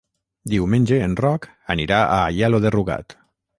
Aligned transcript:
Diumenge 0.53 0.97
en 1.09 1.13
Roc 1.19 1.45
anirà 1.75 2.01
a 2.07 2.19
Aielo 2.33 2.65
de 2.67 2.75
Rugat. 2.79 3.19